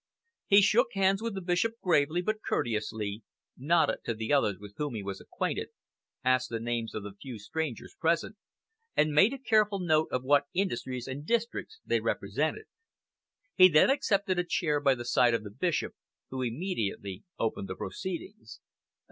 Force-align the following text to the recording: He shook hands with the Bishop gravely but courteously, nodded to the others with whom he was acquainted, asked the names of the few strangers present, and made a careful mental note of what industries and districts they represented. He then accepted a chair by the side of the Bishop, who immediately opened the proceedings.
He 0.47 0.63
shook 0.63 0.93
hands 0.95 1.21
with 1.21 1.35
the 1.35 1.43
Bishop 1.43 1.73
gravely 1.79 2.23
but 2.23 2.39
courteously, 2.41 3.21
nodded 3.55 3.99
to 4.05 4.15
the 4.15 4.33
others 4.33 4.57
with 4.59 4.73
whom 4.77 4.95
he 4.95 5.03
was 5.03 5.21
acquainted, 5.21 5.67
asked 6.23 6.49
the 6.49 6.59
names 6.59 6.95
of 6.95 7.03
the 7.03 7.13
few 7.21 7.37
strangers 7.37 7.95
present, 7.99 8.35
and 8.97 9.13
made 9.13 9.31
a 9.31 9.37
careful 9.37 9.77
mental 9.77 10.05
note 10.05 10.07
of 10.11 10.23
what 10.23 10.47
industries 10.55 11.05
and 11.07 11.27
districts 11.27 11.79
they 11.85 11.99
represented. 11.99 12.65
He 13.55 13.69
then 13.69 13.91
accepted 13.91 14.39
a 14.39 14.43
chair 14.43 14.79
by 14.79 14.95
the 14.95 15.05
side 15.05 15.35
of 15.35 15.43
the 15.43 15.51
Bishop, 15.51 15.93
who 16.31 16.41
immediately 16.41 17.23
opened 17.37 17.67
the 17.69 17.75
proceedings. 17.75 18.59